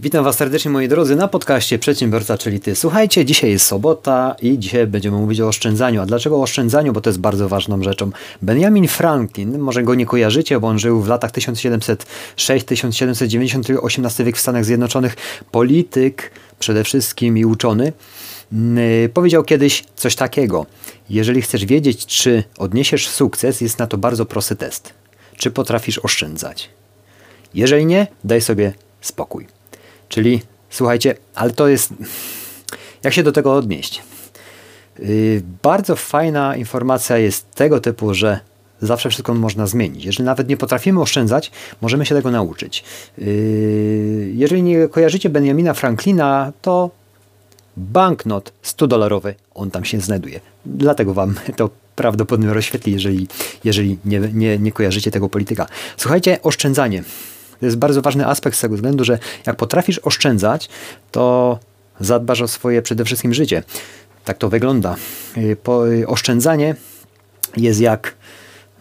Witam 0.00 0.24
Was 0.24 0.36
serdecznie 0.36 0.70
moi 0.70 0.88
drodzy 0.88 1.16
na 1.16 1.28
podcaście 1.28 1.78
Przedsiębiorca, 1.78 2.38
czyli 2.38 2.60
Ty. 2.60 2.76
Słuchajcie, 2.76 3.24
dzisiaj 3.24 3.50
jest 3.50 3.66
sobota 3.66 4.36
i 4.42 4.58
dzisiaj 4.58 4.86
będziemy 4.86 5.16
mówić 5.16 5.40
o 5.40 5.48
oszczędzaniu. 5.48 6.02
A 6.02 6.06
dlaczego 6.06 6.36
o 6.36 6.42
oszczędzaniu? 6.42 6.92
Bo 6.92 7.00
to 7.00 7.10
jest 7.10 7.20
bardzo 7.20 7.48
ważną 7.48 7.82
rzeczą. 7.82 8.10
Benjamin 8.42 8.88
Franklin, 8.88 9.58
może 9.58 9.82
go 9.82 9.94
nie 9.94 10.06
kojarzycie, 10.06 10.60
bo 10.60 10.68
on 10.68 10.78
żył 10.78 11.00
w 11.00 11.08
latach 11.08 11.30
1706-1790, 11.30 13.86
XVIII 13.86 14.26
wiek 14.26 14.36
w 14.36 14.40
Stanach 14.40 14.64
Zjednoczonych, 14.64 15.16
polityk 15.50 16.30
przede 16.58 16.84
wszystkim 16.84 17.38
i 17.38 17.44
uczony. 17.44 17.92
Yy, 18.52 19.10
powiedział 19.14 19.44
kiedyś 19.44 19.84
coś 19.96 20.16
takiego. 20.16 20.66
Jeżeli 21.10 21.42
chcesz 21.42 21.64
wiedzieć, 21.64 22.06
czy 22.06 22.44
odniesiesz 22.58 23.08
sukces, 23.08 23.60
jest 23.60 23.78
na 23.78 23.86
to 23.86 23.98
bardzo 23.98 24.26
prosty 24.26 24.56
test. 24.56 24.92
Czy 25.36 25.50
potrafisz 25.50 25.98
oszczędzać? 25.98 26.70
Jeżeli 27.54 27.86
nie, 27.86 28.06
daj 28.24 28.40
sobie 28.40 28.72
spokój. 29.00 29.57
Czyli 30.08 30.42
słuchajcie, 30.70 31.14
ale 31.34 31.50
to 31.50 31.68
jest. 31.68 31.94
Jak 33.02 33.14
się 33.14 33.22
do 33.22 33.32
tego 33.32 33.54
odnieść? 33.54 34.02
Yy, 34.98 35.42
bardzo 35.62 35.96
fajna 35.96 36.56
informacja 36.56 37.18
jest 37.18 37.50
tego 37.50 37.80
typu, 37.80 38.14
że 38.14 38.40
zawsze 38.82 39.10
wszystko 39.10 39.34
można 39.34 39.66
zmienić. 39.66 40.04
Jeżeli 40.04 40.24
nawet 40.24 40.48
nie 40.48 40.56
potrafimy 40.56 41.00
oszczędzać, 41.00 41.50
możemy 41.80 42.06
się 42.06 42.14
tego 42.14 42.30
nauczyć. 42.30 42.84
Yy, 43.18 43.26
jeżeli 44.34 44.62
nie 44.62 44.88
kojarzycie 44.88 45.28
Benjamina 45.30 45.74
Franklina, 45.74 46.52
to 46.62 46.90
banknot 47.76 48.52
100-dolarowy, 48.64 49.34
on 49.54 49.70
tam 49.70 49.84
się 49.84 50.00
znajduje. 50.00 50.40
Dlatego 50.66 51.14
wam 51.14 51.34
to 51.56 51.70
prawdopodobnie 51.96 52.54
rozświetli, 52.54 52.92
jeżeli, 52.92 53.28
jeżeli 53.64 53.98
nie, 54.04 54.20
nie, 54.20 54.58
nie 54.58 54.72
kojarzycie 54.72 55.10
tego 55.10 55.28
polityka. 55.28 55.66
Słuchajcie, 55.96 56.42
oszczędzanie. 56.42 57.02
To 57.60 57.66
jest 57.66 57.78
bardzo 57.78 58.02
ważny 58.02 58.26
aspekt 58.26 58.56
z 58.56 58.60
tego 58.60 58.74
względu, 58.74 59.04
że 59.04 59.18
jak 59.46 59.56
potrafisz 59.56 59.98
oszczędzać, 59.98 60.68
to 61.10 61.58
zadbasz 62.00 62.40
o 62.40 62.48
swoje 62.48 62.82
przede 62.82 63.04
wszystkim 63.04 63.34
życie. 63.34 63.62
Tak 64.24 64.38
to 64.38 64.48
wygląda. 64.48 64.96
Y, 65.36 65.56
po, 65.62 65.88
y, 65.88 66.06
oszczędzanie 66.06 66.74
jest 67.56 67.80
jak 67.80 68.14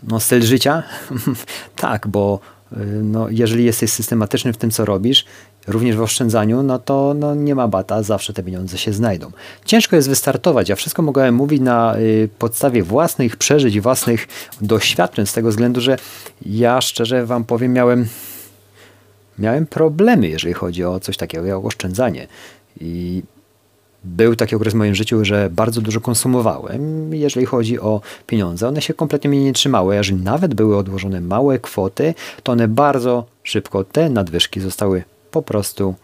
no, 0.03 0.19
styl 0.19 0.41
życia. 0.41 0.83
tak, 1.75 2.07
bo 2.07 2.39
y, 2.71 2.75
no, 3.03 3.29
jeżeli 3.29 3.65
jesteś 3.65 3.91
systematyczny 3.91 4.53
w 4.53 4.57
tym, 4.57 4.71
co 4.71 4.85
robisz, 4.85 5.25
również 5.67 5.95
w 5.95 6.01
oszczędzaniu, 6.01 6.63
no 6.63 6.79
to 6.79 7.13
no, 7.19 7.35
nie 7.35 7.55
ma 7.55 7.67
bata, 7.67 8.03
zawsze 8.03 8.33
te 8.33 8.43
pieniądze 8.43 8.77
się 8.77 8.93
znajdą. 8.93 9.31
Ciężko 9.65 9.95
jest 9.95 10.09
wystartować. 10.09 10.69
Ja 10.69 10.75
wszystko 10.75 11.01
mogłem 11.01 11.35
mówić 11.35 11.61
na 11.61 11.97
y, 11.97 12.29
podstawie 12.39 12.83
własnych 12.83 13.37
przeżyć, 13.37 13.79
własnych 13.81 14.27
doświadczeń, 14.61 15.25
z 15.25 15.33
tego 15.33 15.49
względu, 15.49 15.81
że 15.81 15.97
ja 16.45 16.81
szczerze 16.81 17.25
Wam 17.25 17.43
powiem, 17.43 17.73
miałem 17.73 18.07
miałem 19.39 19.65
problemy, 19.65 20.27
jeżeli 20.27 20.53
chodzi 20.53 20.83
o 20.83 20.99
coś 20.99 21.17
takiego 21.17 21.45
jak 21.45 21.65
oszczędzanie. 21.65 22.27
I 22.81 23.23
był 24.03 24.35
taki 24.35 24.55
okres 24.55 24.73
w 24.73 24.77
moim 24.77 24.95
życiu, 24.95 25.25
że 25.25 25.49
bardzo 25.49 25.81
dużo 25.81 26.01
konsumowałem, 26.01 27.13
jeżeli 27.13 27.45
chodzi 27.45 27.79
o 27.79 28.01
pieniądze. 28.27 28.67
One 28.67 28.81
się 28.81 28.93
kompletnie 28.93 29.29
mnie 29.29 29.43
nie 29.43 29.53
trzymały. 29.53 29.95
Jeżeli 29.95 30.21
nawet 30.21 30.53
były 30.53 30.77
odłożone 30.77 31.21
małe 31.21 31.59
kwoty, 31.59 32.13
to 32.43 32.51
one 32.51 32.67
bardzo 32.67 33.25
szybko, 33.43 33.83
te 33.83 34.09
nadwyżki 34.09 34.59
zostały 34.59 35.03
po 35.31 35.41
prostu 35.41 35.95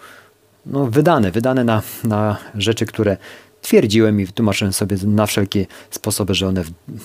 no, 0.65 0.85
wydane. 0.85 1.31
Wydane 1.31 1.63
na, 1.63 1.81
na 2.03 2.37
rzeczy, 2.55 2.85
które 2.85 3.17
twierdziłem 3.61 4.21
i 4.21 4.27
tłumaczyłem 4.27 4.73
sobie 4.73 4.97
na 5.05 5.25
wszelkie 5.25 5.65
sposoby, 5.89 6.33
że 6.33 6.47
one 6.47 6.63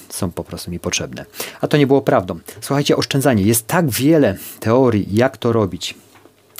są 0.09 0.31
po 0.31 0.45
prostu 0.45 0.71
mi 0.71 0.81
potrzebne. 0.81 1.25
A 1.61 1.69
to 1.69 1.77
nie 1.77 1.87
było 1.87 2.03
prawdą. 2.03 2.39
Słuchajcie, 2.61 2.97
oszczędzanie. 2.97 3.43
Jest 3.43 3.67
tak 3.67 3.91
wiele 3.91 4.37
teorii, 4.61 5.09
jak 5.11 5.37
to 5.37 5.53
robić 5.53 5.95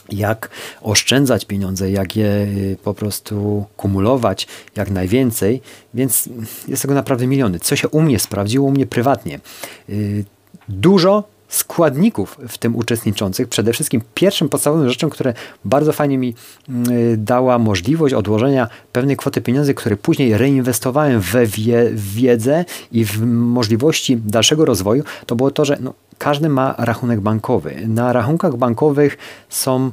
jak 0.09 0.51
oszczędzać 0.83 1.45
pieniądze, 1.45 1.91
jak 1.91 2.17
je 2.17 2.27
y, 2.27 2.77
po 2.85 2.95
prostu 2.95 3.65
kumulować 3.77 4.47
jak 4.77 4.91
najwięcej, 4.91 5.61
więc 5.95 6.29
jest 6.69 6.83
tego 6.83 6.95
naprawdę 6.95 7.27
miliony. 7.27 7.59
Co 7.59 7.77
się 7.77 7.89
u 7.89 8.01
mnie 8.01 8.19
sprawdziło, 8.19 8.67
u 8.67 8.71
mnie 8.71 8.87
prywatnie. 8.87 9.41
Y, 9.89 10.25
dużo 10.69 11.25
składników 11.49 12.39
w 12.49 12.59
tym 12.59 12.77
uczestniczących. 12.77 13.49
Przede 13.49 13.73
wszystkim 13.73 14.01
pierwszym 14.15 14.49
podstawowym 14.49 14.89
rzeczą, 14.89 15.11
które 15.11 15.35
bardzo 15.65 15.93
fajnie 15.93 16.19
mi 16.19 16.35
y, 16.69 17.17
dała 17.17 17.59
możliwość 17.59 18.15
odłożenia 18.15 18.69
pewnej 18.93 19.17
kwoty 19.17 19.41
pieniędzy, 19.41 19.75
które 19.75 19.97
później 19.97 20.39
reinwestowałem 20.39 21.21
we 21.21 21.47
wiedzę 21.95 22.65
i 22.93 23.05
w 23.05 23.27
możliwości 23.27 24.17
dalszego 24.17 24.65
rozwoju, 24.65 25.05
to 25.27 25.37
było 25.37 25.51
to, 25.51 25.65
że 25.65 25.79
no, 25.81 25.95
każdy 26.19 26.49
ma 26.49 26.75
rachunek 26.79 27.21
bankowy. 27.21 27.77
Na 27.87 28.13
rachunkach 28.13 28.57
bankowych 28.57 29.19
są, 29.49 29.91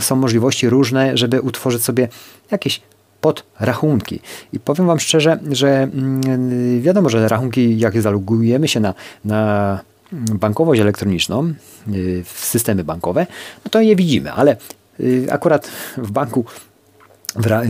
są 0.00 0.16
możliwości 0.16 0.68
różne, 0.68 1.16
żeby 1.16 1.40
utworzyć 1.40 1.82
sobie 1.82 2.08
jakieś 2.50 2.80
podrachunki. 3.20 4.20
I 4.52 4.60
powiem 4.60 4.86
Wam 4.86 5.00
szczerze, 5.00 5.38
że 5.50 5.82
mm, 5.82 6.82
wiadomo, 6.82 7.08
że 7.08 7.28
rachunki, 7.28 7.78
jak 7.78 8.00
zalogujemy 8.00 8.68
się 8.68 8.80
na, 8.80 8.94
na 9.24 9.80
bankowość 10.12 10.80
elektroniczną, 10.80 11.54
y, 11.88 12.24
w 12.24 12.44
systemy 12.44 12.84
bankowe, 12.84 13.26
no 13.64 13.70
to 13.70 13.80
je 13.80 13.96
widzimy, 13.96 14.32
ale 14.32 14.56
y, 15.00 15.26
akurat 15.30 15.70
w 15.96 16.10
banku 16.10 16.44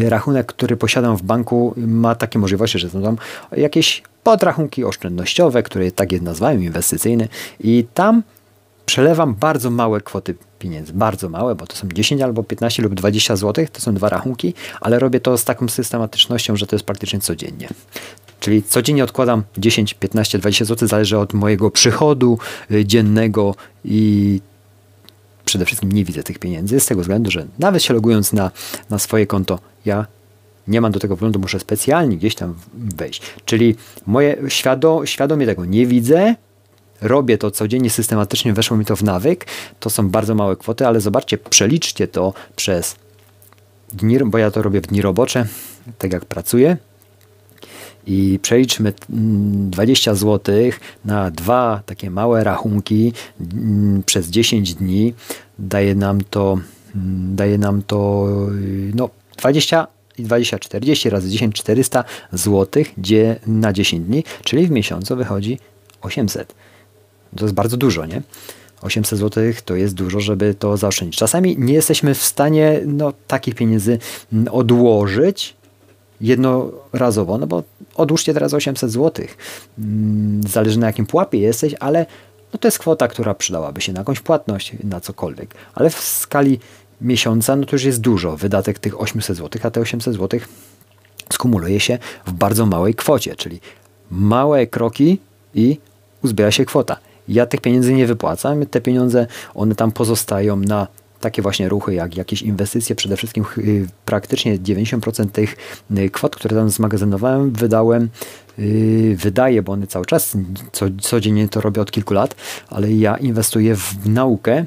rachunek, 0.08 0.46
który 0.46 0.76
posiadam 0.76 1.16
w 1.16 1.22
banku 1.22 1.74
ma 1.76 2.14
takie 2.14 2.38
możliwości, 2.38 2.78
że 2.78 2.90
są 2.90 3.02
tam 3.02 3.16
jakieś 3.56 4.02
podrachunki 4.22 4.84
oszczędnościowe, 4.84 5.62
które 5.62 5.92
tak 5.92 6.12
je 6.12 6.20
nazwałem, 6.20 6.62
inwestycyjne 6.62 7.28
i 7.60 7.86
tam 7.94 8.22
przelewam 8.86 9.34
bardzo 9.34 9.70
małe 9.70 10.00
kwoty 10.00 10.34
pieniędzy, 10.58 10.92
bardzo 10.92 11.28
małe, 11.28 11.54
bo 11.54 11.66
to 11.66 11.76
są 11.76 11.88
10 11.88 12.22
albo 12.22 12.42
15 12.42 12.82
lub 12.82 12.94
20 12.94 13.36
zł, 13.36 13.66
to 13.72 13.80
są 13.80 13.94
dwa 13.94 14.08
rachunki, 14.08 14.54
ale 14.80 14.98
robię 14.98 15.20
to 15.20 15.38
z 15.38 15.44
taką 15.44 15.68
systematycznością, 15.68 16.56
że 16.56 16.66
to 16.66 16.76
jest 16.76 16.86
praktycznie 16.86 17.20
codziennie. 17.20 17.68
Czyli 18.40 18.62
codziennie 18.62 19.04
odkładam 19.04 19.42
10, 19.58 19.94
15, 19.94 20.38
20 20.38 20.64
zł, 20.64 20.88
zależy 20.88 21.18
od 21.18 21.34
mojego 21.34 21.70
przychodu 21.70 22.38
y, 22.70 22.84
dziennego 22.84 23.54
i 23.84 24.40
przede 25.54 25.64
wszystkim 25.64 25.92
nie 25.92 26.04
widzę 26.04 26.22
tych 26.22 26.38
pieniędzy 26.38 26.80
z 26.80 26.86
tego 26.86 27.00
względu, 27.00 27.30
że 27.30 27.46
nawet 27.58 27.82
się 27.82 27.94
logując 27.94 28.32
na, 28.32 28.50
na 28.90 28.98
swoje 28.98 29.26
konto, 29.26 29.58
ja 29.84 30.06
nie 30.68 30.80
mam 30.80 30.92
do 30.92 31.00
tego 31.00 31.16
wglądu, 31.16 31.38
muszę 31.38 31.60
specjalnie 31.60 32.16
gdzieś 32.16 32.34
tam 32.34 32.54
wejść. 32.74 33.22
Czyli 33.44 33.76
moje 34.06 34.36
świado, 34.48 35.06
świadomie 35.06 35.46
tego 35.46 35.64
nie 35.64 35.86
widzę, 35.86 36.34
robię 37.00 37.38
to 37.38 37.50
codziennie 37.50 37.90
systematycznie, 37.90 38.52
weszło 38.52 38.76
mi 38.76 38.84
to 38.84 38.96
w 38.96 39.02
nawyk, 39.02 39.46
to 39.80 39.90
są 39.90 40.08
bardzo 40.08 40.34
małe 40.34 40.56
kwoty, 40.56 40.86
ale 40.86 41.00
zobaczcie, 41.00 41.38
przeliczcie 41.38 42.08
to 42.08 42.32
przez 42.56 42.96
dni, 43.92 44.18
bo 44.24 44.38
ja 44.38 44.50
to 44.50 44.62
robię 44.62 44.80
w 44.80 44.86
dni 44.86 45.02
robocze, 45.02 45.46
tak 45.98 46.12
jak 46.12 46.24
pracuję, 46.24 46.76
i 48.06 48.38
przeliczmy 48.42 48.92
20 49.08 50.10
mm, 50.10 50.18
zł 50.18 50.54
na 51.04 51.30
dwa 51.30 51.82
takie 51.86 52.10
małe 52.10 52.44
rachunki 52.44 53.12
mm, 53.40 54.02
przez 54.02 54.28
10 54.28 54.74
dni, 54.74 55.14
daje 55.58 55.94
nam 55.94 56.20
to, 56.30 56.58
mm, 56.94 57.36
daje 57.36 57.58
nam 57.58 57.82
to 57.82 58.28
no, 58.94 59.10
20 59.36 59.86
i 60.18 60.22
20, 60.22 60.58
40 60.58 61.10
razy 61.10 61.28
10, 61.28 61.54
400 61.54 62.04
zł 62.32 62.84
na 63.46 63.72
10 63.72 64.06
dni, 64.06 64.24
czyli 64.44 64.66
w 64.66 64.70
miesiącu 64.70 65.16
wychodzi 65.16 65.58
800. 66.02 66.54
To 67.36 67.44
jest 67.44 67.54
bardzo 67.54 67.76
dużo, 67.76 68.06
nie? 68.06 68.22
800 68.82 69.18
zł 69.18 69.44
to 69.64 69.74
jest 69.74 69.94
dużo, 69.94 70.20
żeby 70.20 70.54
to 70.54 70.76
zaoszczędzić. 70.76 71.18
Czasami 71.18 71.56
nie 71.58 71.74
jesteśmy 71.74 72.14
w 72.14 72.22
stanie 72.22 72.80
no, 72.86 73.12
takich 73.26 73.54
pieniędzy 73.54 73.98
odłożyć 74.50 75.56
jednorazowo, 76.20 77.38
no 77.38 77.46
bo 77.46 77.62
odłóżcie 77.94 78.34
teraz 78.34 78.54
800 78.54 78.90
zł. 78.90 79.26
Zależy 80.48 80.78
na 80.78 80.86
jakim 80.86 81.06
pułapie 81.06 81.38
jesteś, 81.38 81.74
ale 81.80 82.06
no 82.54 82.58
to 82.58 82.68
jest 82.68 82.78
kwota, 82.78 83.08
która 83.08 83.34
przydałaby 83.34 83.80
się 83.80 83.92
na 83.92 84.00
jakąś 84.00 84.20
płatność, 84.20 84.72
na 84.84 85.00
cokolwiek. 85.00 85.54
Ale 85.74 85.90
w 85.90 86.00
skali 86.00 86.60
miesiąca, 87.00 87.56
no 87.56 87.66
to 87.66 87.76
już 87.76 87.84
jest 87.84 88.00
dużo, 88.00 88.36
wydatek 88.36 88.78
tych 88.78 89.00
800 89.00 89.36
zł, 89.36 89.62
a 89.64 89.70
te 89.70 89.80
800 89.80 90.14
zł 90.14 90.40
skumuluje 91.32 91.80
się 91.80 91.98
w 92.26 92.32
bardzo 92.32 92.66
małej 92.66 92.94
kwocie, 92.94 93.36
czyli 93.36 93.60
małe 94.10 94.66
kroki 94.66 95.18
i 95.54 95.78
uzbiera 96.22 96.50
się 96.50 96.64
kwota. 96.64 96.96
Ja 97.28 97.46
tych 97.46 97.60
pieniędzy 97.60 97.94
nie 97.94 98.06
wypłacam, 98.06 98.66
te 98.66 98.80
pieniądze, 98.80 99.26
one 99.54 99.74
tam 99.74 99.92
pozostają 99.92 100.56
na 100.56 100.86
takie 101.24 101.42
właśnie 101.42 101.68
ruchy, 101.68 101.94
jak 101.94 102.16
jakieś 102.16 102.42
inwestycje, 102.42 102.96
przede 102.96 103.16
wszystkim 103.16 103.44
y, 103.58 103.86
praktycznie 104.04 104.58
90% 104.58 105.30
tych 105.30 105.56
y, 105.98 106.10
kwot, 106.10 106.36
które 106.36 106.56
tam 106.56 106.70
zmagazynowałem, 106.70 107.50
wydałem, 107.50 108.08
y, 108.58 109.16
wydaję, 109.18 109.62
bo 109.62 109.72
one 109.72 109.86
cały 109.86 110.06
czas, 110.06 110.36
co, 110.72 110.86
codziennie 111.00 111.48
to 111.48 111.60
robię 111.60 111.82
od 111.82 111.90
kilku 111.90 112.14
lat, 112.14 112.34
ale 112.68 112.92
ja 112.92 113.16
inwestuję 113.16 113.76
w 113.76 114.08
naukę, 114.08 114.64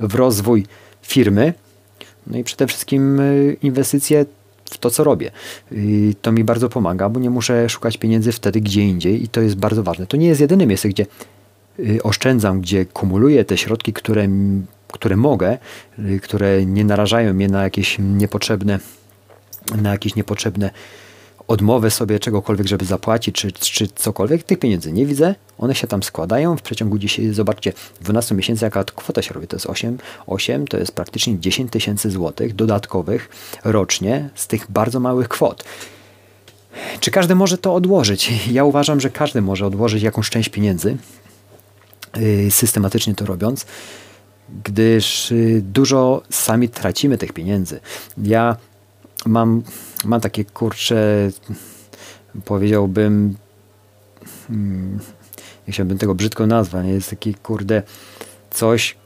w 0.00 0.14
rozwój 0.14 0.66
firmy, 1.02 1.54
no 2.26 2.38
i 2.38 2.44
przede 2.44 2.66
wszystkim 2.66 3.20
inwestycje 3.62 4.26
w 4.64 4.78
to, 4.78 4.90
co 4.90 5.04
robię. 5.04 5.30
To 6.22 6.32
mi 6.32 6.44
bardzo 6.44 6.68
pomaga, 6.68 7.08
bo 7.08 7.20
nie 7.20 7.30
muszę 7.30 7.68
szukać 7.68 7.96
pieniędzy 7.96 8.32
wtedy 8.32 8.60
gdzie 8.60 8.82
indziej 8.82 9.22
i 9.22 9.28
to 9.28 9.40
jest 9.40 9.56
bardzo 9.56 9.82
ważne. 9.82 10.06
To 10.06 10.16
nie 10.16 10.26
jest 10.26 10.40
jedyne 10.40 10.66
miejsce, 10.66 10.88
gdzie 10.88 11.06
oszczędzam, 12.02 12.60
gdzie 12.60 12.86
kumuluję 12.86 13.44
te 13.44 13.56
środki, 13.56 13.92
które 13.92 14.28
które 14.98 15.16
mogę, 15.16 15.58
y, 15.98 16.20
które 16.20 16.66
nie 16.66 16.84
narażają 16.84 17.34
mnie 17.34 17.48
na 17.48 17.62
jakieś 17.62 17.96
niepotrzebne, 17.98 18.78
na 19.82 19.90
jakieś 19.90 20.14
niepotrzebne 20.14 20.70
odmowę 21.48 21.90
sobie 21.90 22.18
czegokolwiek, 22.18 22.66
żeby 22.66 22.84
zapłacić, 22.84 23.36
czy, 23.36 23.52
czy 23.52 23.88
cokolwiek, 23.88 24.42
tych 24.42 24.58
pieniędzy 24.58 24.92
nie 24.92 25.06
widzę. 25.06 25.34
One 25.58 25.74
się 25.74 25.86
tam 25.86 26.02
składają 26.02 26.56
w 26.56 26.62
przeciągu 26.62 26.98
dzisiaj, 26.98 27.32
zobaczcie, 27.32 27.72
12 28.00 28.34
miesięcy 28.34 28.64
jaka 28.64 28.84
kwota 28.84 29.22
się 29.22 29.34
robi, 29.34 29.46
to 29.46 29.56
jest 29.56 29.66
8, 29.66 29.98
8 30.26 30.66
to 30.66 30.78
jest 30.78 30.92
praktycznie 30.92 31.40
10 31.40 31.72
tysięcy 31.72 32.10
złotych 32.10 32.54
dodatkowych 32.54 33.28
rocznie 33.64 34.30
z 34.34 34.46
tych 34.46 34.70
bardzo 34.70 35.00
małych 35.00 35.28
kwot. 35.28 35.64
Czy 37.00 37.10
każdy 37.10 37.34
może 37.34 37.58
to 37.58 37.74
odłożyć? 37.74 38.32
Ja 38.50 38.64
uważam, 38.64 39.00
że 39.00 39.10
każdy 39.10 39.42
może 39.42 39.66
odłożyć 39.66 40.02
jakąś 40.02 40.30
część 40.30 40.48
pieniędzy, 40.48 40.96
yy, 42.16 42.50
systematycznie 42.50 43.14
to 43.14 43.26
robiąc, 43.26 43.66
gdyż 44.64 45.30
yy, 45.30 45.62
dużo 45.62 46.22
sami 46.30 46.68
tracimy 46.68 47.18
tych 47.18 47.32
pieniędzy. 47.32 47.80
Ja 48.22 48.56
mam, 49.26 49.62
mam 50.04 50.20
takie 50.20 50.44
kurcze, 50.44 51.30
powiedziałbym, 52.44 53.36
hmm, 54.48 54.98
nie 55.66 55.72
chciałbym 55.72 55.98
tego 55.98 56.14
brzydko 56.14 56.46
nazwać, 56.46 56.86
jest 56.86 57.10
taki 57.10 57.34
kurde 57.34 57.82
coś, 58.50 58.96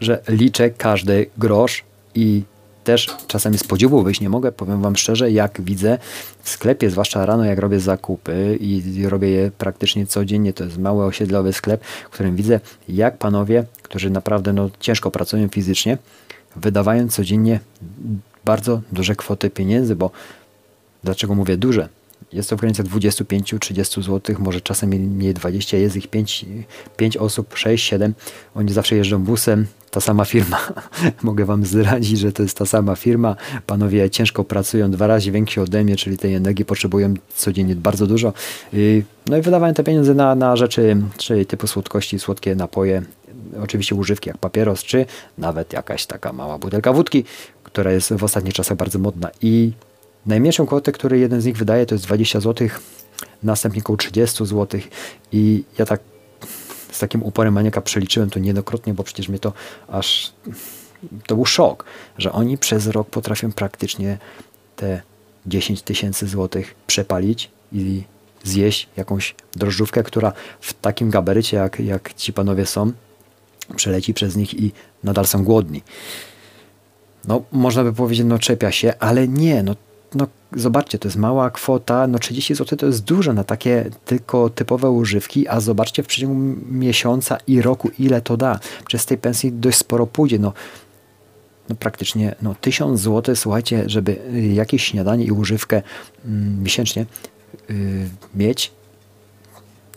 że 0.00 0.22
liczę 0.28 0.70
każdy 0.70 1.26
grosz 1.38 1.84
i 2.14 2.42
też 2.86 3.16
czasami 3.26 3.58
z 3.58 3.64
podziwu 3.64 4.02
wyjść 4.02 4.20
nie 4.20 4.28
mogę. 4.28 4.52
Powiem 4.52 4.82
Wam 4.82 4.96
szczerze, 4.96 5.30
jak 5.30 5.60
widzę 5.60 5.98
w 6.42 6.48
sklepie, 6.48 6.90
zwłaszcza 6.90 7.26
rano, 7.26 7.44
jak 7.44 7.58
robię 7.58 7.80
zakupy 7.80 8.58
i 8.60 9.06
robię 9.08 9.30
je 9.30 9.50
praktycznie 9.58 10.06
codziennie, 10.06 10.52
to 10.52 10.64
jest 10.64 10.78
mały 10.78 11.04
osiedlowy 11.04 11.52
sklep, 11.52 11.84
w 11.84 12.10
którym 12.10 12.36
widzę, 12.36 12.60
jak 12.88 13.18
panowie, 13.18 13.64
którzy 13.82 14.10
naprawdę 14.10 14.52
no, 14.52 14.70
ciężko 14.80 15.10
pracują 15.10 15.48
fizycznie, 15.48 15.98
wydawają 16.56 17.08
codziennie 17.08 17.60
bardzo 18.44 18.80
duże 18.92 19.16
kwoty 19.16 19.50
pieniędzy, 19.50 19.96
bo 19.96 20.10
dlaczego 21.04 21.34
mówię 21.34 21.56
duże? 21.56 21.88
Jest 22.32 22.50
to 22.50 22.56
w 22.56 22.60
granicach 22.60 22.86
25-30 22.86 24.02
zł, 24.02 24.36
może 24.38 24.60
czasem 24.60 24.90
mniej 24.90 25.34
20, 25.34 25.76
jest 25.76 25.96
ich 25.96 26.08
5, 26.08 26.46
5 26.96 27.16
osób, 27.16 27.56
6, 27.56 27.84
7. 27.84 28.14
Oni 28.54 28.72
zawsze 28.72 28.96
jeżdżą 28.96 29.18
busem, 29.18 29.66
ta 29.90 30.00
sama 30.00 30.24
firma. 30.24 30.58
Mogę 31.22 31.44
Wam 31.44 31.66
zdradzić, 31.66 32.18
że 32.18 32.32
to 32.32 32.42
jest 32.42 32.58
ta 32.58 32.66
sama 32.66 32.96
firma. 32.96 33.36
Panowie 33.66 34.10
ciężko 34.10 34.44
pracują, 34.44 34.90
dwa 34.90 35.06
razy 35.06 35.30
więksi 35.30 35.60
ode 35.60 35.84
mnie, 35.84 35.96
czyli 35.96 36.18
tej 36.18 36.34
energii 36.34 36.64
potrzebują 36.64 37.14
codziennie 37.34 37.76
bardzo 37.76 38.06
dużo. 38.06 38.32
No 39.26 39.36
i 39.36 39.42
wydawają 39.42 39.74
te 39.74 39.84
pieniądze 39.84 40.14
na, 40.14 40.34
na 40.34 40.56
rzeczy, 40.56 40.96
czyli 41.16 41.46
typu 41.46 41.66
słodkości, 41.66 42.18
słodkie 42.18 42.54
napoje, 42.54 43.02
oczywiście 43.62 43.94
używki 43.94 44.28
jak 44.28 44.38
papieros, 44.38 44.82
czy 44.82 45.06
nawet 45.38 45.72
jakaś 45.72 46.06
taka 46.06 46.32
mała 46.32 46.58
butelka 46.58 46.92
wódki, 46.92 47.24
która 47.62 47.92
jest 47.92 48.12
w 48.14 48.24
ostatnich 48.24 48.54
czasach 48.54 48.76
bardzo 48.76 48.98
modna. 48.98 49.30
I 49.42 49.72
najmniejszą 50.26 50.66
kwotę, 50.66 50.92
którą 50.92 51.16
jeden 51.16 51.40
z 51.40 51.44
nich 51.44 51.56
wydaje, 51.56 51.86
to 51.86 51.94
jest 51.94 52.04
20 52.04 52.40
zł, 52.40 52.68
następnie 53.42 53.82
około 53.82 53.96
30 53.96 54.46
zł. 54.46 54.80
I 55.32 55.64
ja 55.78 55.86
tak 55.86 56.00
z 56.92 56.98
takim 56.98 57.22
uporem 57.22 57.54
maniaka 57.54 57.80
przeliczyłem 57.80 58.30
to 58.30 58.38
niejednokrotnie, 58.38 58.94
bo 58.94 59.02
przecież 59.02 59.28
mnie 59.28 59.38
to 59.38 59.52
aż 59.88 60.32
to 61.26 61.34
był 61.34 61.44
szok, 61.44 61.84
że 62.18 62.32
oni 62.32 62.58
przez 62.58 62.86
rok 62.86 63.10
potrafią 63.10 63.52
praktycznie 63.52 64.18
te 64.76 65.02
10 65.46 65.82
tysięcy 65.82 66.28
złotych 66.28 66.74
przepalić 66.86 67.50
i 67.72 68.02
zjeść 68.44 68.88
jakąś 68.96 69.34
drożdżówkę, 69.56 70.02
która 70.02 70.32
w 70.60 70.72
takim 70.72 71.10
gabarycie, 71.10 71.56
jak, 71.56 71.80
jak 71.80 72.14
ci 72.14 72.32
panowie 72.32 72.66
są, 72.66 72.92
przeleci 73.76 74.14
przez 74.14 74.36
nich 74.36 74.54
i 74.54 74.72
nadal 75.04 75.26
są 75.26 75.44
głodni. 75.44 75.82
No, 77.28 77.42
można 77.52 77.84
by 77.84 77.92
powiedzieć, 77.92 78.26
no 78.26 78.38
czepia 78.38 78.72
się, 78.72 78.94
ale 78.98 79.28
nie, 79.28 79.62
no, 79.62 79.76
no 80.16 80.26
zobaczcie, 80.52 80.98
to 80.98 81.08
jest 81.08 81.16
mała 81.16 81.50
kwota, 81.50 82.06
no 82.06 82.18
30 82.18 82.54
zł 82.54 82.78
to 82.78 82.86
jest 82.86 83.04
dużo 83.04 83.32
na 83.32 83.44
takie 83.44 83.90
tylko 84.04 84.50
typowe 84.50 84.90
używki, 84.90 85.48
a 85.48 85.60
zobaczcie 85.60 86.02
w 86.02 86.06
przeciągu 86.06 86.60
miesiąca 86.70 87.38
i 87.46 87.62
roku 87.62 87.90
ile 87.98 88.20
to 88.20 88.36
da. 88.36 88.60
Przez 88.86 89.06
tej 89.06 89.18
pensji 89.18 89.52
dość 89.52 89.78
sporo 89.78 90.06
pójdzie, 90.06 90.38
no, 90.38 90.52
no 91.68 91.76
praktycznie 91.76 92.34
no 92.42 92.54
1000 92.60 93.00
zł, 93.00 93.36
słuchajcie, 93.36 93.84
żeby 93.86 94.16
jakieś 94.54 94.84
śniadanie 94.84 95.24
i 95.24 95.30
używkę 95.30 95.82
mm, 96.24 96.62
miesięcznie 96.62 97.06
yy, 97.68 97.76
mieć, 98.34 98.72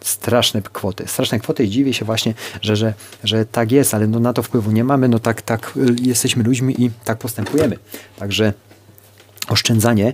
straszne 0.02 0.62
kwoty. 0.62 1.08
Straszne 1.08 1.40
kwoty 1.40 1.64
i 1.64 1.70
dziwię 1.70 1.94
się 1.94 2.06
właśnie, 2.06 2.34
że, 2.62 2.76
że, 2.76 2.94
że 3.24 3.46
tak 3.46 3.72
jest, 3.72 3.94
ale 3.94 4.08
no 4.08 4.20
na 4.20 4.34
to 4.34 4.44
wpływu 4.44 4.72
nie 4.72 4.84
mamy, 4.84 5.08
no 5.08 5.20
tak, 5.20 5.42
tak 5.42 5.74
y, 5.78 5.96
jesteśmy 6.02 6.44
ludźmi 6.44 6.84
i 6.84 6.92
tak 7.04 7.18
postępujemy. 7.18 7.78
Także 8.20 8.54
oszczędzanie 9.50 10.14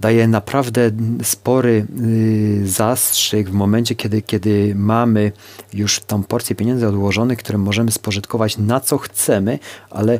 daje 0.00 0.28
naprawdę 0.28 0.90
spory 1.22 1.86
y, 2.02 2.68
zastrzyk 2.68 3.50
w 3.50 3.52
momencie, 3.52 3.94
kiedy, 3.94 4.22
kiedy 4.22 4.74
mamy 4.76 5.32
już 5.74 6.00
tą 6.00 6.22
porcję 6.22 6.56
pieniędzy 6.56 6.88
odłożonych, 6.88 7.38
które 7.38 7.58
możemy 7.58 7.90
spożytkować 7.90 8.58
na 8.58 8.80
co 8.80 8.98
chcemy, 8.98 9.58
ale 9.90 10.18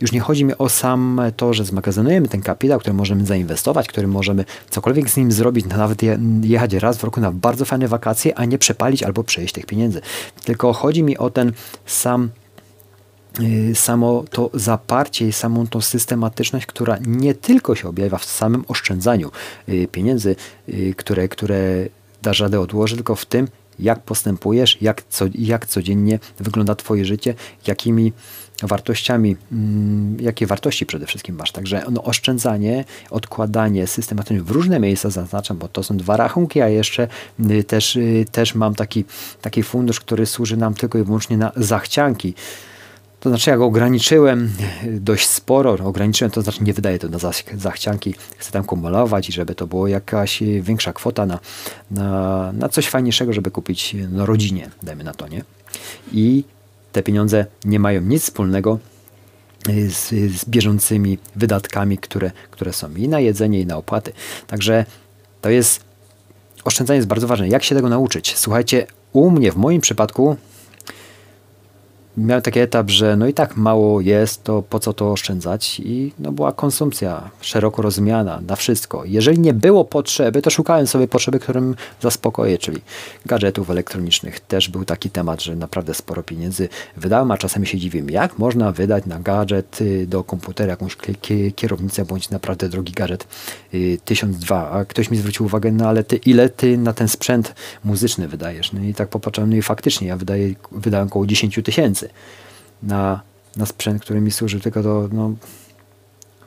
już 0.00 0.12
nie 0.12 0.20
chodzi 0.20 0.44
mi 0.44 0.58
o 0.58 0.68
sam 0.68 1.20
to, 1.36 1.54
że 1.54 1.64
zmagazynujemy 1.64 2.28
ten 2.28 2.42
kapitał, 2.42 2.78
który 2.80 2.94
możemy 2.94 3.26
zainwestować, 3.26 3.88
który 3.88 4.08
możemy 4.08 4.44
cokolwiek 4.70 5.10
z 5.10 5.16
nim 5.16 5.32
zrobić, 5.32 5.66
nawet 5.66 6.00
jechać 6.42 6.72
raz 6.72 6.98
w 6.98 7.04
roku 7.04 7.20
na 7.20 7.32
bardzo 7.32 7.64
fajne 7.64 7.88
wakacje, 7.88 8.38
a 8.38 8.44
nie 8.44 8.58
przepalić 8.58 9.02
albo 9.02 9.24
przejść 9.24 9.54
tych 9.54 9.66
pieniędzy. 9.66 10.00
Tylko 10.44 10.72
chodzi 10.72 11.02
mi 11.02 11.18
o 11.18 11.30
ten 11.30 11.52
sam 11.86 12.30
samo 13.74 14.24
to 14.30 14.50
zaparcie 14.54 15.28
i 15.28 15.32
samą 15.32 15.66
tą 15.66 15.80
systematyczność, 15.80 16.66
która 16.66 16.98
nie 17.06 17.34
tylko 17.34 17.74
się 17.74 17.88
objawia 17.88 18.18
w 18.18 18.24
samym 18.24 18.64
oszczędzaniu 18.68 19.30
y, 19.68 19.88
pieniędzy, 19.92 20.36
y, 20.68 20.94
które, 20.96 21.28
które 21.28 21.86
dasz 22.22 22.40
radę 22.40 22.60
odłożyć, 22.60 22.96
tylko 22.96 23.14
w 23.14 23.26
tym, 23.26 23.48
jak 23.78 24.00
postępujesz, 24.00 24.78
jak, 24.82 25.02
co, 25.08 25.24
jak 25.34 25.66
codziennie 25.66 26.18
wygląda 26.38 26.74
Twoje 26.74 27.04
życie, 27.04 27.34
jakimi 27.66 28.12
wartościami, 28.62 29.36
mm, 29.52 30.16
jakie 30.20 30.46
wartości 30.46 30.86
przede 30.86 31.06
wszystkim 31.06 31.36
masz. 31.36 31.52
Także 31.52 31.84
no, 31.90 32.02
oszczędzanie, 32.02 32.84
odkładanie 33.10 33.86
systematycznie 33.86 34.42
w 34.42 34.50
różne 34.50 34.80
miejsca 34.80 35.10
zaznaczam, 35.10 35.58
bo 35.58 35.68
to 35.68 35.82
są 35.82 35.96
dwa 35.96 36.16
rachunki, 36.16 36.60
a 36.60 36.68
jeszcze 36.68 37.08
y, 37.50 37.64
też, 37.64 37.96
y, 37.96 38.26
też 38.32 38.54
mam 38.54 38.74
taki, 38.74 39.04
taki 39.40 39.62
fundusz, 39.62 40.00
który 40.00 40.26
służy 40.26 40.56
nam 40.56 40.74
tylko 40.74 40.98
i 40.98 41.02
wyłącznie 41.02 41.36
na 41.36 41.52
zachcianki. 41.56 42.34
To 43.22 43.28
znaczy, 43.28 43.50
ja 43.50 43.56
go 43.56 43.66
ograniczyłem 43.66 44.52
y, 44.84 45.00
dość 45.00 45.28
sporo. 45.28 45.76
Ograniczyłem, 45.84 46.30
to 46.30 46.42
znaczy 46.42 46.64
nie 46.64 46.72
wydaję 46.72 46.98
to 46.98 47.08
na 47.08 47.18
zachcianki. 47.54 48.14
Chcę 48.38 48.52
tam 48.52 48.64
kumulować 48.64 49.28
i 49.28 49.32
żeby 49.32 49.54
to 49.54 49.66
było 49.66 49.88
jakaś 49.88 50.42
większa 50.60 50.92
kwota 50.92 51.26
na, 51.26 51.38
na, 51.90 52.52
na 52.52 52.68
coś 52.68 52.88
fajniejszego, 52.88 53.32
żeby 53.32 53.50
kupić 53.50 53.96
no, 54.10 54.26
rodzinie, 54.26 54.70
dajmy 54.82 55.04
na 55.04 55.14
to, 55.14 55.28
nie? 55.28 55.44
I 56.12 56.44
te 56.92 57.02
pieniądze 57.02 57.46
nie 57.64 57.78
mają 57.78 58.00
nic 58.00 58.22
wspólnego 58.22 58.78
z, 59.88 60.08
z 60.10 60.44
bieżącymi 60.44 61.18
wydatkami, 61.36 61.98
które, 61.98 62.30
które 62.50 62.72
są 62.72 62.94
i 62.94 63.08
na 63.08 63.20
jedzenie, 63.20 63.60
i 63.60 63.66
na 63.66 63.76
opłaty. 63.76 64.12
Także 64.46 64.84
to 65.40 65.50
jest 65.50 65.84
oszczędzanie 66.64 66.96
jest 66.96 67.08
bardzo 67.08 67.26
ważne. 67.26 67.48
Jak 67.48 67.62
się 67.62 67.74
tego 67.74 67.88
nauczyć? 67.88 68.38
Słuchajcie, 68.38 68.86
u 69.12 69.30
mnie 69.30 69.52
w 69.52 69.56
moim 69.56 69.80
przypadku 69.80 70.36
miałem 72.16 72.42
taki 72.42 72.60
etap, 72.60 72.90
że 72.90 73.16
no 73.16 73.26
i 73.26 73.34
tak 73.34 73.56
mało 73.56 74.00
jest, 74.00 74.44
to 74.44 74.62
po 74.62 74.80
co 74.80 74.92
to 74.92 75.12
oszczędzać? 75.12 75.80
I 75.80 76.12
no 76.18 76.32
była 76.32 76.52
konsumpcja 76.52 77.30
szeroko 77.40 77.82
rozumiana 77.82 78.40
na 78.46 78.56
wszystko. 78.56 79.04
Jeżeli 79.04 79.38
nie 79.38 79.54
było 79.54 79.84
potrzeby, 79.84 80.42
to 80.42 80.50
szukałem 80.50 80.86
sobie 80.86 81.08
potrzeby, 81.08 81.38
którym 81.38 81.76
zaspokoję, 82.00 82.58
czyli 82.58 82.80
gadżetów 83.26 83.70
elektronicznych. 83.70 84.40
Też 84.40 84.68
był 84.68 84.84
taki 84.84 85.10
temat, 85.10 85.42
że 85.42 85.56
naprawdę 85.56 85.94
sporo 85.94 86.22
pieniędzy 86.22 86.68
wydałem, 86.96 87.30
a 87.30 87.38
czasami 87.38 87.66
się 87.66 87.78
dziwię, 87.78 88.02
jak 88.08 88.38
można 88.38 88.72
wydać 88.72 89.06
na 89.06 89.18
gadżet 89.18 89.80
y, 89.80 90.06
do 90.06 90.24
komputera 90.24 90.70
jakąś 90.70 90.96
kierownicę, 91.56 92.04
bądź 92.04 92.30
naprawdę 92.30 92.68
drogi 92.68 92.92
gadżet 92.92 93.26
1002. 94.04 94.62
Y, 94.62 94.72
a 94.72 94.84
ktoś 94.84 95.10
mi 95.10 95.16
zwrócił 95.16 95.46
uwagę, 95.46 95.72
no 95.72 95.88
ale 95.88 96.04
ty, 96.04 96.16
ile 96.16 96.48
ty 96.48 96.78
na 96.78 96.92
ten 96.92 97.08
sprzęt 97.08 97.54
muzyczny 97.84 98.28
wydajesz? 98.28 98.72
No 98.72 98.80
i 98.80 98.94
tak 98.94 99.08
popatrzyłem, 99.08 99.50
no 99.50 99.56
i 99.56 99.62
faktycznie 99.62 100.08
ja 100.08 100.16
wydaję, 100.16 100.54
wydałem 100.72 101.06
około 101.06 101.26
10 101.26 101.60
tysięcy 101.64 102.01
na, 102.82 103.20
na 103.56 103.66
sprzęt, 103.66 104.02
który 104.02 104.20
mi 104.20 104.30
służy 104.30 104.60
tylko 104.60 104.82
do 104.82 105.08
no, 105.12 105.34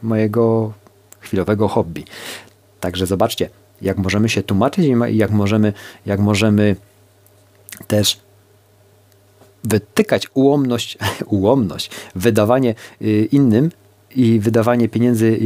mojego 0.02 0.74
chwilowego 1.20 1.68
hobby. 1.68 2.06
Także 2.80 3.06
zobaczcie, 3.06 3.50
jak 3.82 3.98
możemy 3.98 4.30
się 4.30 4.44
tłumaczyć 4.44 4.86
i 4.86 5.18
jak 5.18 5.32
możemy, 5.32 5.74
jak 6.06 6.20
możemy 6.20 6.76
też 7.88 8.20
wytykać 9.64 10.28
ułomność, 10.34 10.98
ułomność 11.26 11.92
wydawanie 12.16 12.76
y, 13.02 13.28
innym 13.32 13.72
i 14.16 14.40
wydawanie 14.40 14.90
pieniędzy 14.90 15.40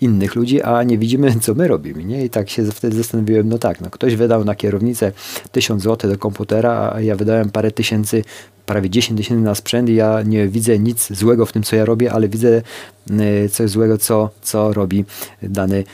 innych 0.00 0.34
ludzi, 0.34 0.62
a 0.62 0.82
nie 0.82 0.98
widzimy, 0.98 1.34
co 1.42 1.54
my 1.54 1.68
robimy. 1.68 2.04
Nie? 2.04 2.24
I 2.24 2.30
tak 2.30 2.50
się 2.50 2.64
wtedy 2.64 2.96
zastanowiłem, 2.96 3.48
no 3.48 3.58
tak, 3.58 3.80
no 3.80 3.90
ktoś 3.90 4.16
wydał 4.16 4.44
na 4.44 4.54
kierownicę 4.54 5.12
1000 5.52 5.82
zł 5.82 6.10
do 6.10 6.18
komputera, 6.18 6.92
a 6.94 7.00
ja 7.00 7.16
wydałem 7.16 7.50
parę 7.50 7.70
tysięcy, 7.70 8.24
prawie 8.66 8.90
10 8.90 9.18
tysięcy 9.18 9.44
na 9.44 9.54
sprzęt 9.54 9.88
i 9.88 9.94
ja 9.94 10.22
nie 10.22 10.48
widzę 10.48 10.78
nic 10.78 11.12
złego 11.12 11.46
w 11.46 11.52
tym, 11.52 11.62
co 11.62 11.76
ja 11.76 11.84
robię, 11.84 12.12
ale 12.12 12.28
widzę 12.28 12.62
y, 13.10 13.48
coś 13.48 13.70
złego, 13.70 13.98
co, 13.98 14.30
co 14.42 14.72
robi 14.72 15.04
dany 15.42 15.84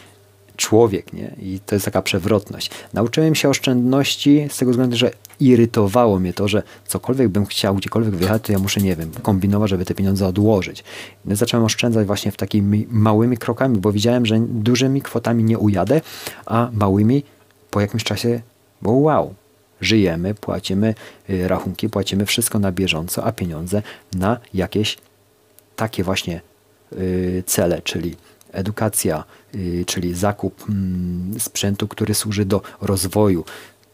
człowiek, 0.56 1.12
nie? 1.12 1.36
I 1.42 1.60
to 1.66 1.75
jest 1.75 1.84
taka 1.84 2.02
przewrotność. 2.02 2.70
Nauczyłem 2.92 3.34
się 3.34 3.48
oszczędności 3.48 4.48
z 4.50 4.56
tego 4.56 4.70
względu, 4.70 4.96
że 4.96 5.10
irytowało 5.40 6.18
mnie 6.18 6.32
to, 6.32 6.48
że 6.48 6.62
cokolwiek 6.86 7.28
bym 7.28 7.46
chciał 7.46 7.75
gdziekolwiek 7.75 8.14
wyjechać, 8.14 8.42
to 8.42 8.52
ja 8.52 8.58
muszę, 8.58 8.80
nie 8.80 8.96
wiem, 8.96 9.10
kombinować, 9.22 9.70
żeby 9.70 9.84
te 9.84 9.94
pieniądze 9.94 10.26
odłożyć. 10.26 10.84
I 11.26 11.34
zacząłem 11.34 11.66
oszczędzać 11.66 12.06
właśnie 12.06 12.32
w 12.32 12.36
takimi 12.36 12.86
małymi 12.90 13.36
krokami, 13.36 13.78
bo 13.78 13.92
widziałem, 13.92 14.26
że 14.26 14.38
dużymi 14.40 15.02
kwotami 15.02 15.44
nie 15.44 15.58
ujadę, 15.58 16.00
a 16.46 16.68
małymi 16.72 17.22
po 17.70 17.80
jakimś 17.80 18.04
czasie, 18.04 18.40
bo 18.82 18.92
wow, 18.92 19.34
żyjemy, 19.80 20.34
płacimy 20.34 20.94
y, 21.30 21.48
rachunki, 21.48 21.88
płacimy 21.88 22.26
wszystko 22.26 22.58
na 22.58 22.72
bieżąco, 22.72 23.25
a 23.25 23.32
pieniądze 23.32 23.82
na 24.14 24.38
jakieś 24.54 24.98
takie 25.76 26.04
właśnie 26.04 26.40
y, 26.92 27.42
cele, 27.46 27.82
czyli 27.82 28.16
edukacja, 28.52 29.25
czyli 29.86 30.14
zakup 30.14 30.64
mm, 30.68 31.40
sprzętu, 31.40 31.88
który 31.88 32.14
służy 32.14 32.44
do 32.44 32.62
rozwoju, 32.80 33.44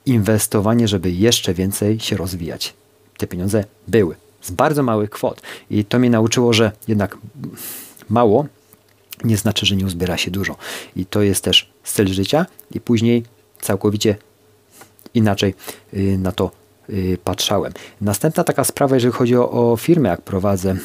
inwestowanie, 0.06 0.88
żeby 0.88 1.10
jeszcze 1.10 1.54
więcej 1.54 2.00
się 2.00 2.16
rozwijać. 2.16 2.74
Te 3.18 3.26
pieniądze 3.26 3.64
były 3.88 4.16
z 4.42 4.50
bardzo 4.50 4.82
małych 4.82 5.10
kwot 5.10 5.42
i 5.70 5.84
to 5.84 5.98
mnie 5.98 6.10
nauczyło, 6.10 6.52
że 6.52 6.72
jednak 6.88 7.18
mało 8.08 8.46
nie 9.24 9.36
znaczy, 9.36 9.66
że 9.66 9.76
nie 9.76 9.86
uzbiera 9.86 10.16
się 10.16 10.30
dużo. 10.30 10.56
I 10.96 11.06
to 11.06 11.22
jest 11.22 11.44
też 11.44 11.70
styl 11.84 12.08
życia 12.08 12.46
i 12.70 12.80
później 12.80 13.24
całkowicie 13.60 14.16
inaczej 15.14 15.54
y, 15.94 16.18
na 16.18 16.32
to 16.32 16.50
y, 16.90 17.18
patrzałem. 17.24 17.72
Następna 18.00 18.44
taka 18.44 18.64
sprawa, 18.64 18.96
jeżeli 18.96 19.12
chodzi 19.12 19.36
o, 19.36 19.72
o 19.72 19.76
firmę, 19.76 20.08
jak 20.08 20.22
prowadzę 20.22 20.76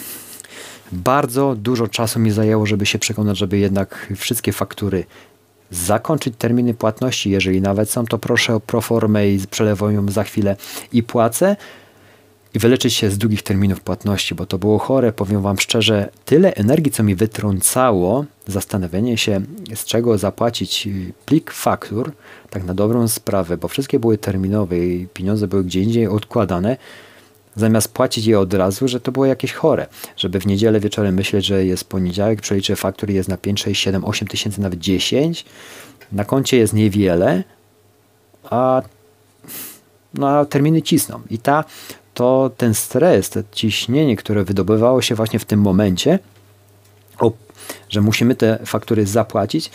bardzo 0.92 1.56
dużo 1.56 1.88
czasu 1.88 2.20
mi 2.20 2.32
zajęło, 2.32 2.66
żeby 2.66 2.86
się 2.86 3.00
przekonać, 3.00 3.38
żeby 3.38 3.58
jednak 3.58 4.14
wszystkie 4.16 4.54
faktury 4.54 5.06
zakończyć 5.72 6.34
terminy 6.38 6.74
płatności, 6.74 7.30
jeżeli 7.30 7.62
nawet 7.62 7.90
są, 7.90 8.06
to 8.06 8.18
proszę 8.18 8.56
o 8.56 8.60
proformę 8.60 9.30
i 9.30 9.40
przelewuję 9.48 9.96
ją 9.96 10.10
za 10.10 10.24
chwilę 10.24 10.56
i 10.94 11.04
płacę. 11.04 11.56
I 12.54 12.60
wyleczyć 12.60 12.94
się 12.94 13.12
z 13.12 13.18
długich 13.18 13.44
terminów 13.44 13.82
płatności, 13.82 14.36
bo 14.36 14.46
to 14.46 14.58
było 14.58 14.80
chore, 14.80 15.14
powiem 15.14 15.42
Wam 15.42 15.60
szczerze, 15.60 16.10
tyle 16.26 16.54
energii, 16.54 16.92
co 16.92 17.04
mi 17.04 17.16
wytrącało 17.16 18.26
zastanowienie 18.48 19.18
się, 19.18 19.42
z 19.76 19.86
czego 19.86 20.18
zapłacić 20.18 20.88
plik 21.26 21.52
faktur, 21.52 22.12
tak 22.50 22.64
na 22.64 22.74
dobrą 22.74 23.08
sprawę, 23.08 23.58
bo 23.58 23.68
wszystkie 23.68 24.00
były 24.00 24.18
terminowe 24.18 24.78
i 24.80 25.08
pieniądze 25.14 25.48
były 25.48 25.64
gdzie 25.64 25.82
indziej 25.82 26.08
odkładane, 26.08 26.78
zamiast 27.58 27.94
płacić 27.94 28.26
je 28.26 28.40
od 28.40 28.54
razu, 28.54 28.88
że 28.88 29.00
to 29.00 29.12
było 29.12 29.26
jakieś 29.26 29.54
chore. 29.54 29.88
Żeby 30.18 30.40
w 30.40 30.48
niedzielę 30.48 30.80
wieczorem 30.80 31.16
myśleć, 31.16 31.46
że 31.46 31.66
jest 31.66 31.84
poniedziałek, 31.84 32.42
przeliczę 32.42 32.76
faktury, 32.76 33.14
jest 33.14 33.30
na 33.30 33.38
5, 33.38 33.62
6, 33.62 33.82
7, 33.82 34.06
8 34.06 34.28
tysięcy, 34.28 34.62
nawet 34.62 34.80
10. 34.80 35.46
Na 36.12 36.26
koncie 36.26 36.58
jest 36.58 36.74
niewiele, 36.74 37.44
a, 38.44 38.82
no, 40.14 40.30
a 40.30 40.46
terminy 40.46 40.82
cisną. 40.82 41.22
I 41.30 41.38
ta, 41.38 41.64
to 42.14 42.52
ten 42.58 42.74
stres, 42.74 43.30
to 43.30 43.40
ciśnienie, 43.52 44.16
które 44.16 44.44
wydobywało 44.44 45.02
się 45.02 45.16
właśnie 45.16 45.40
w 45.40 45.46
tym 45.46 45.62
momencie, 45.62 46.20
o, 47.20 47.32
że 47.90 48.02
musimy 48.02 48.36
te 48.36 48.60
faktury 48.66 49.06
zapłacić, 49.06 49.72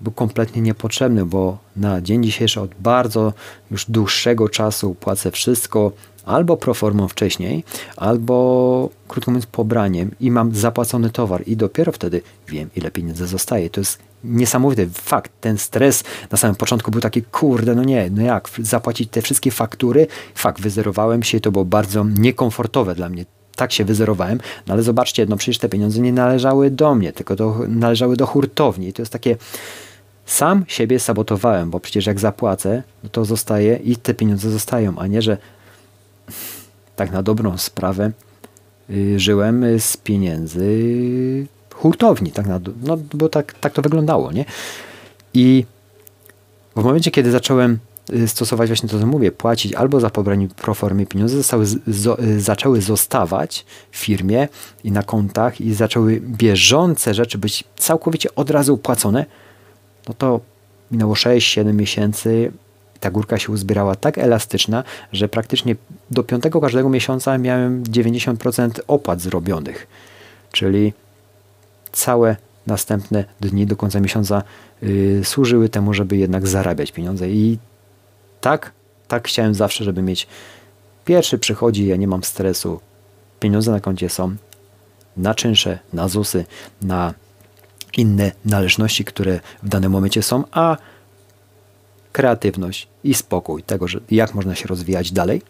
był 0.00 0.12
kompletnie 0.12 0.62
niepotrzebny, 0.62 1.26
bo 1.26 1.58
na 1.76 2.00
dzień 2.00 2.22
dzisiejszy 2.22 2.60
od 2.60 2.70
bardzo 2.80 3.32
już 3.70 3.90
dłuższego 3.90 4.48
czasu 4.48 4.94
płacę 4.94 5.30
wszystko 5.30 5.92
albo 6.24 6.56
proformą 6.56 7.08
wcześniej, 7.08 7.64
albo 7.96 8.90
krótko 9.08 9.30
mówiąc 9.30 9.46
pobraniem 9.46 10.10
i 10.20 10.30
mam 10.30 10.54
zapłacony 10.54 11.10
towar 11.10 11.42
i 11.46 11.56
dopiero 11.56 11.92
wtedy 11.92 12.22
wiem 12.48 12.70
ile 12.76 12.90
pieniędzy 12.90 13.26
zostaje. 13.26 13.70
To 13.70 13.80
jest 13.80 13.98
niesamowity 14.24 14.88
fakt. 14.92 15.32
Ten 15.40 15.58
stres 15.58 16.04
na 16.30 16.38
samym 16.38 16.56
początku 16.56 16.90
był 16.90 17.00
taki, 17.00 17.22
kurde, 17.22 17.74
no 17.74 17.84
nie, 17.84 18.10
no 18.10 18.22
jak 18.22 18.48
zapłacić 18.58 19.10
te 19.10 19.22
wszystkie 19.22 19.50
faktury? 19.50 20.06
Fakt, 20.34 20.60
wyzerowałem 20.60 21.22
się, 21.22 21.40
to 21.40 21.52
było 21.52 21.64
bardzo 21.64 22.04
niekomfortowe 22.04 22.94
dla 22.94 23.08
mnie 23.08 23.24
tak 23.56 23.72
się 23.72 23.84
wyzerowałem, 23.84 24.40
no 24.66 24.74
ale 24.74 24.82
zobaczcie, 24.82 25.26
no 25.26 25.36
przecież 25.36 25.58
te 25.58 25.68
pieniądze 25.68 26.00
nie 26.00 26.12
należały 26.12 26.70
do 26.70 26.94
mnie, 26.94 27.12
tylko 27.12 27.36
do, 27.36 27.58
należały 27.68 28.16
do 28.16 28.26
hurtowni. 28.26 28.88
I 28.88 28.92
to 28.92 29.02
jest 29.02 29.12
takie, 29.12 29.36
sam 30.28 30.64
siebie 30.68 31.00
sabotowałem, 31.00 31.70
bo 31.70 31.80
przecież 31.80 32.06
jak 32.06 32.20
zapłacę, 32.20 32.82
no 33.02 33.08
to 33.08 33.24
zostaje 33.24 33.76
i 33.76 33.96
te 33.96 34.14
pieniądze 34.14 34.50
zostają, 34.50 34.98
a 34.98 35.06
nie, 35.06 35.22
że 35.22 35.36
tak 36.96 37.12
na 37.12 37.22
dobrą 37.22 37.58
sprawę 37.58 38.10
y, 38.90 39.20
żyłem 39.20 39.64
z 39.78 39.96
pieniędzy 39.96 41.46
hurtowni, 41.74 42.32
tak 42.32 42.46
na, 42.46 42.60
no, 42.82 42.98
bo 43.14 43.28
tak, 43.28 43.54
tak 43.60 43.72
to 43.72 43.82
wyglądało, 43.82 44.32
nie? 44.32 44.44
I 45.34 45.64
w 46.76 46.84
momencie, 46.84 47.10
kiedy 47.10 47.30
zacząłem 47.30 47.78
y, 48.12 48.28
stosować 48.28 48.68
właśnie 48.68 48.88
to, 48.88 49.00
co 49.00 49.06
mówię, 49.06 49.32
płacić 49.32 49.72
albo 49.72 50.00
za 50.00 50.10
pobranie 50.10 50.48
proformy 50.48 51.06
pieniądze, 51.06 51.36
zostały, 51.36 51.66
zo, 51.86 52.22
y, 52.22 52.40
zaczęły 52.40 52.80
zostawać 52.80 53.66
w 53.90 53.96
firmie 53.96 54.48
i 54.84 54.92
na 54.92 55.02
kontach 55.02 55.60
i 55.60 55.74
zaczęły 55.74 56.20
bieżące 56.20 57.14
rzeczy 57.14 57.38
być 57.38 57.64
całkowicie 57.76 58.34
od 58.34 58.50
razu 58.50 58.78
płacone, 58.78 59.26
no 60.08 60.14
to 60.18 60.40
minęło 60.90 61.14
6-7 61.14 61.74
miesięcy, 61.74 62.52
ta 63.00 63.10
górka 63.10 63.38
się 63.38 63.52
uzbierała 63.52 63.94
tak 63.94 64.18
elastyczna, 64.18 64.84
że 65.12 65.28
praktycznie 65.28 65.76
do 66.10 66.22
piątego 66.22 66.60
każdego 66.60 66.88
miesiąca 66.88 67.38
miałem 67.38 67.84
90% 67.84 68.70
opłat 68.86 69.20
zrobionych. 69.20 69.86
Czyli 70.52 70.92
całe 71.92 72.36
następne 72.66 73.24
dni 73.40 73.66
do 73.66 73.76
końca 73.76 74.00
miesiąca 74.00 74.42
yy, 74.82 75.20
służyły 75.24 75.68
temu, 75.68 75.94
żeby 75.94 76.16
jednak 76.16 76.46
zarabiać 76.46 76.92
pieniądze. 76.92 77.30
I 77.30 77.58
tak, 78.40 78.72
tak 79.08 79.28
chciałem 79.28 79.54
zawsze, 79.54 79.84
żeby 79.84 80.02
mieć 80.02 80.26
pierwszy 81.04 81.38
przychodzi, 81.38 81.86
ja 81.86 81.96
nie 81.96 82.08
mam 82.08 82.24
stresu, 82.24 82.80
pieniądze 83.40 83.72
na 83.72 83.80
koncie 83.80 84.08
są, 84.08 84.36
na 85.16 85.34
czynsze, 85.34 85.78
na 85.92 86.08
ZUSy, 86.08 86.44
na 86.82 87.14
inne 87.96 88.32
należności, 88.44 89.04
które 89.04 89.40
w 89.62 89.68
danym 89.68 89.92
momencie 89.92 90.22
są, 90.22 90.44
a 90.50 90.76
kreatywność 92.12 92.88
i 93.04 93.14
spokój 93.14 93.62
tego, 93.62 93.88
że 93.88 94.00
jak 94.10 94.34
można 94.34 94.54
się 94.54 94.68
rozwijać 94.68 95.12
dalej, 95.12 95.42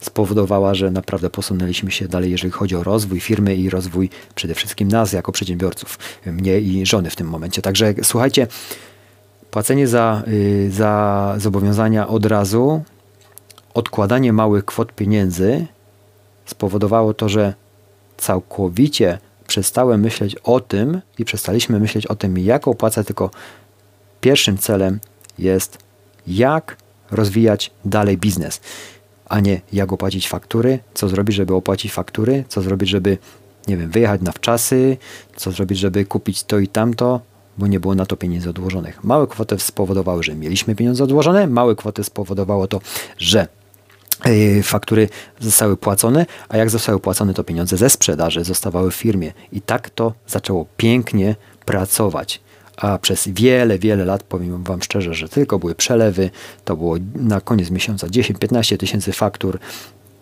spowodowała, 0.00 0.74
że 0.74 0.90
naprawdę 0.90 1.30
posunęliśmy 1.30 1.90
się 1.90 2.08
dalej, 2.08 2.30
jeżeli 2.30 2.50
chodzi 2.50 2.76
o 2.76 2.82
rozwój 2.82 3.20
firmy 3.20 3.56
i 3.56 3.70
rozwój 3.70 4.10
przede 4.34 4.54
wszystkim 4.54 4.88
nas 4.88 5.12
jako 5.12 5.32
przedsiębiorców, 5.32 5.98
mnie 6.26 6.60
i 6.60 6.86
żony 6.86 7.10
w 7.10 7.16
tym 7.16 7.28
momencie. 7.28 7.62
Także 7.62 7.94
słuchajcie, 8.02 8.46
płacenie 9.50 9.88
za, 9.88 10.22
y, 10.28 10.70
za 10.70 11.34
zobowiązania 11.38 12.08
od 12.08 12.26
razu, 12.26 12.82
odkładanie 13.74 14.32
małych 14.32 14.64
kwot 14.64 14.92
pieniędzy 14.92 15.66
spowodowało 16.46 17.14
to, 17.14 17.28
że 17.28 17.54
całkowicie 18.16 19.18
przestałem 19.52 20.00
myśleć 20.00 20.34
o 20.34 20.60
tym 20.60 21.00
i 21.18 21.24
przestaliśmy 21.24 21.80
myśleć 21.80 22.06
o 22.06 22.14
tym, 22.14 22.38
jak 22.38 22.68
opłacać, 22.68 23.06
tylko 23.06 23.30
pierwszym 24.20 24.58
celem 24.58 25.00
jest 25.38 25.78
jak 26.26 26.76
rozwijać 27.10 27.70
dalej 27.84 28.18
biznes, 28.18 28.60
a 29.28 29.40
nie 29.40 29.60
jak 29.72 29.92
opłacić 29.92 30.28
faktury, 30.28 30.78
co 30.94 31.08
zrobić, 31.08 31.36
żeby 31.36 31.54
opłacić 31.54 31.92
faktury, 31.92 32.44
co 32.48 32.62
zrobić, 32.62 32.88
żeby 32.88 33.18
nie 33.68 33.76
wiem, 33.76 33.90
wyjechać 33.90 34.20
na 34.20 34.32
wczasy, 34.32 34.96
co 35.36 35.50
zrobić, 35.50 35.78
żeby 35.78 36.04
kupić 36.04 36.44
to 36.44 36.58
i 36.58 36.68
tamto, 36.68 37.20
bo 37.58 37.66
nie 37.66 37.80
było 37.80 37.94
na 37.94 38.06
to 38.06 38.16
pieniędzy 38.16 38.50
odłożonych. 38.50 39.04
Małe 39.04 39.26
kwoty 39.26 39.58
spowodowały, 39.58 40.22
że 40.22 40.34
mieliśmy 40.34 40.74
pieniądze 40.74 41.04
odłożone, 41.04 41.46
małe 41.46 41.76
kwoty 41.76 42.04
spowodowało 42.04 42.66
to, 42.66 42.80
że 43.18 43.48
faktury 44.62 45.08
zostały 45.40 45.76
płacone, 45.76 46.26
a 46.48 46.56
jak 46.56 46.70
zostały 46.70 47.00
płacone, 47.00 47.34
to 47.34 47.44
pieniądze 47.44 47.76
ze 47.76 47.90
sprzedaży 47.90 48.44
zostawały 48.44 48.90
w 48.90 48.94
firmie. 48.94 49.32
I 49.52 49.60
tak 49.60 49.90
to 49.90 50.12
zaczęło 50.26 50.66
pięknie 50.76 51.36
pracować 51.64 52.40
a 52.76 52.98
przez 52.98 53.28
wiele, 53.28 53.78
wiele 53.78 54.04
lat 54.04 54.22
powiem 54.22 54.62
Wam 54.62 54.82
szczerze, 54.82 55.14
że 55.14 55.28
tylko 55.28 55.58
były 55.58 55.74
przelewy, 55.74 56.30
to 56.64 56.76
było 56.76 56.96
na 57.14 57.40
koniec 57.40 57.70
miesiąca 57.70 58.06
10-15 58.06 58.76
tysięcy 58.76 59.12
faktur. 59.12 59.58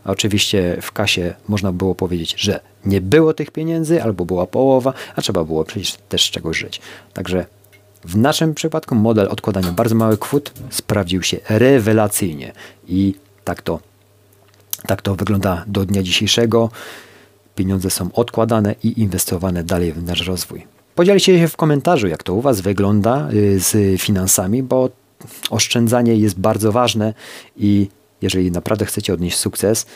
Oczywiście 0.04 0.76
w 0.83 0.92
kasie 0.92 1.35
można 1.49 1.73
było 1.73 1.95
powiedzieć, 1.95 2.35
że 2.38 2.61
nie 2.85 3.00
było 3.00 3.35
tych 3.35 3.50
pieniędzy, 3.50 4.02
albo 4.02 4.25
była 4.25 4.47
połowa, 4.47 4.92
a 5.16 5.23
trzeba 5.23 5.45
było 5.45 5.64
przecież 5.64 5.97
też 6.09 6.26
z 6.26 6.30
czegoś 6.30 6.59
żyć. 6.59 6.80
Także 7.12 7.47
w 8.04 8.16
naszym 8.16 8.54
przypadku 8.54 8.95
model 8.95 9.28
odkładania 9.28 9.73
bardzo 9.73 9.95
małych 9.95 10.19
kwot 10.19 10.52
sprawdził 10.71 11.23
się 11.23 11.37
rewelacyjnie 11.49 12.52
i 12.88 13.14
tak 13.45 13.62
to, 13.62 13.80
tak 14.87 15.02
to 15.02 15.14
wygląda 15.14 15.64
do 15.66 15.84
dnia 15.87 16.02
dzisiejszego. 16.02 16.70
pieniądze 17.54 17.90
są 17.90 18.12
odkładane 18.12 18.75
i 18.82 19.00
inwestowane 19.00 19.64
dalej 19.64 19.92
w 19.92 20.02
nasz 20.02 20.26
rozwój. 20.26 20.66
Podzielcie 20.94 21.38
się 21.38 21.49
w 21.49 21.56
komentarzu, 21.56 22.08
jak 22.08 22.22
to 22.22 22.34
u 22.34 22.40
Was 22.40 22.60
wygląda 22.60 23.28
y, 23.32 23.60
z 23.60 24.00
finansami, 24.00 24.62
bo 24.62 24.90
oszczędzanie 25.50 26.16
jest 26.16 26.38
bardzo 26.38 26.72
ważne 26.72 27.14
i 27.56 27.88
jeżeli 28.22 28.50
naprawdę 28.50 28.87
chcecie 28.87 29.14
odnieść 29.14 29.37
sukces, 29.37 29.87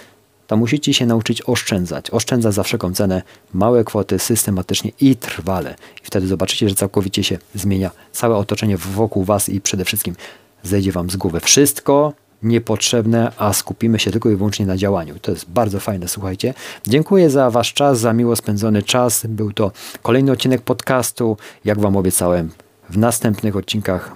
to 0.47 0.57
musicie 0.57 0.95
się 0.95 1.07
nauczyć 1.07 1.43
oszczędzać. 1.47 2.11
Oszczędzać 2.11 2.55
za 2.55 2.63
wszelką 2.63 2.95
cenę 2.95 3.23
małe 3.55 3.85
kwoty 3.85 4.19
systematycznie 4.19 4.93
i 5.01 5.17
trwale. 5.17 5.75
I 6.03 6.07
wtedy 6.07 6.27
zobaczycie, 6.27 6.69
że 6.69 6.75
całkowicie 6.75 7.25
się 7.25 7.39
zmienia 7.55 7.91
całe 8.13 8.37
otoczenie 8.37 8.77
wokół 8.77 9.25
Was 9.25 9.49
i 9.49 9.61
przede 9.61 9.85
wszystkim 9.85 10.15
zejdzie 10.63 10.93
Wam 10.93 11.11
z 11.11 11.17
głowy 11.17 11.41
wszystko 11.41 12.13
niepotrzebne, 12.43 13.33
a 13.39 13.53
skupimy 13.53 13.99
się 13.99 14.11
tylko 14.11 14.31
i 14.31 14.37
wyłącznie 14.37 14.67
na 14.67 14.77
działaniu. 14.77 15.19
To 15.19 15.31
jest 15.31 15.51
bardzo 15.51 15.81
fajne, 15.81 16.09
słuchajcie. 16.09 16.55
Dziękuję 16.87 17.31
za 17.31 17.51
Wasz 17.51 17.73
czas, 17.73 18.01
za 18.01 18.13
miło 18.13 18.37
spędzony 18.37 18.83
czas. 18.83 19.27
Był 19.27 19.53
to 19.53 19.73
kolejny 20.03 20.33
odcinek 20.33 20.61
podcastu. 20.61 21.37
Jak 21.65 21.81
Wam 21.81 21.97
obiecałem, 21.97 22.51
w 22.91 22.99
następnych 22.99 23.57
odcinkach 23.57 24.13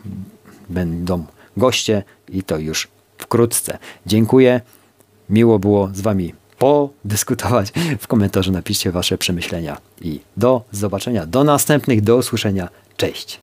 będą 0.69 1.25
goście 1.57 2.03
i 2.29 2.43
to 2.43 2.59
już 2.59 2.89
wkrótce. 3.19 3.79
Dziękuję. 4.07 4.61
Miło 5.31 5.59
było 5.59 5.91
z 5.95 6.01
Wami 6.01 6.35
podyskutować. 6.59 7.73
W 7.99 8.07
komentarzu 8.07 8.53
napiszcie 8.53 8.93
Wasze 8.93 9.19
przemyślenia 9.19 9.77
i 10.01 10.21
do 10.37 10.63
zobaczenia, 10.73 11.27
do 11.27 11.45
następnych, 11.45 12.01
do 12.01 12.17
usłyszenia. 12.17 12.69
Cześć. 12.97 13.37